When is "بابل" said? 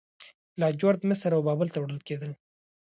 1.47-1.67